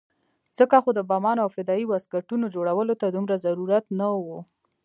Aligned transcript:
ځکه 0.57 0.75
خو 0.83 0.89
د 0.95 0.99
بمانو 1.09 1.43
او 1.45 1.49
فدايي 1.55 1.85
واسکټونو 1.87 2.45
جوړولو 2.55 2.93
ته 3.01 3.05
دومره 3.09 3.35
ضرورت 3.45 3.85
نه 3.99 4.07
وو. 4.23 4.39